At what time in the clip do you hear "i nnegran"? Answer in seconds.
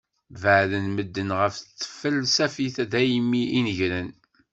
3.57-4.09